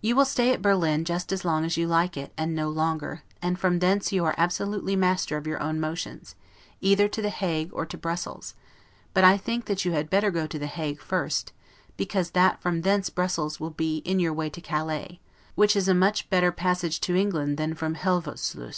[0.00, 3.22] You will stay at Berlin just as long as you like it, and no longer;
[3.42, 6.34] and from thence you are absolutely master of your own motions,
[6.80, 8.54] either to The Hague, or to Brussels;
[9.12, 11.52] but I think that you had better go to The Hague first,
[11.98, 15.20] because that from thence Brussels will be in your way to Calais,
[15.54, 18.70] which is a much better passage to England than from Helvoetsluys.